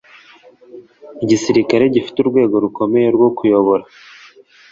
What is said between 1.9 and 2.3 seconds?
gifite